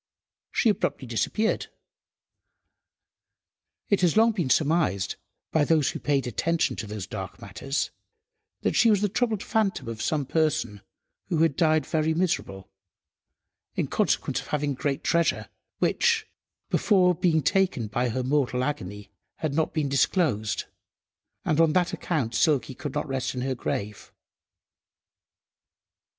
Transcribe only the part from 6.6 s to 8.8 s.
to those dark matters, that